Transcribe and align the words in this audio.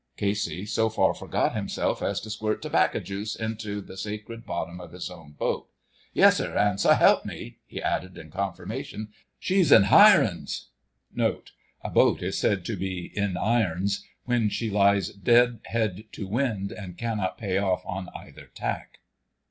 Casey 0.17 0.65
so 0.65 0.89
far 0.89 1.13
forgot 1.13 1.53
himself 1.53 2.01
as 2.01 2.19
to 2.21 2.31
squirt 2.31 2.63
tobacco 2.63 2.99
juice 2.99 3.35
into 3.35 3.81
the 3.81 3.95
sacred 3.95 4.47
bottom 4.47 4.81
of 4.81 4.93
his 4.93 5.11
own 5.11 5.33
boat. 5.33 5.67
"Yessir, 6.15 6.57
an' 6.57 6.79
so 6.79 6.93
help 6.93 7.23
me," 7.23 7.59
he 7.67 7.79
added 7.79 8.17
in 8.17 8.31
confirmation, 8.31 9.09
"she's 9.37 9.71
in 9.71 9.83
Hirons!"[#] 9.83 10.69
[#] 11.15 11.19
A 11.19 11.89
boat 11.93 12.23
is 12.23 12.35
said 12.39 12.65
to 12.65 12.75
be 12.75 13.11
"in 13.15 13.37
irons" 13.37 14.03
when 14.25 14.49
she 14.49 14.71
lies 14.71 15.09
dead 15.09 15.59
head 15.65 16.05
to 16.13 16.25
wind 16.27 16.71
and 16.71 16.97
cannot 16.97 17.37
pay 17.37 17.59
off 17.59 17.85
on 17.85 18.09
either 18.15 18.47
tack. 18.55 19.01